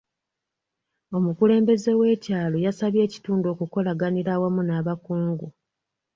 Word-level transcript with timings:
Omukulembeze 1.17 1.91
w'ekyalo 1.99 2.57
yasabye 2.65 3.01
ekitundu 3.07 3.45
okukolaganira 3.53 4.29
awamu 4.35 4.61
n'abakungu. 4.65 5.47